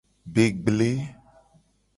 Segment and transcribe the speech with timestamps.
[0.35, 0.89] Be gble.